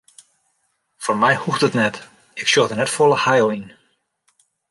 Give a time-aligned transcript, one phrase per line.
[1.03, 1.95] Foar my hoecht it net,
[2.41, 3.67] ik sjoch der net folle heil yn.